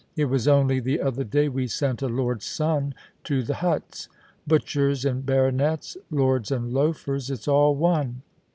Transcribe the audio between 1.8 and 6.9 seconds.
a lord's son to the huts. Butchers and baronets— lords and